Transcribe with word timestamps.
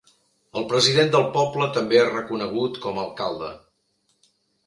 El 0.59 0.63
president 0.69 1.09
del 1.15 1.25
poble 1.35 1.67
també 1.75 1.99
és 2.05 2.09
reconegut 2.15 2.79
com 2.87 2.97
a 2.97 3.03
alcalde. 3.05 3.51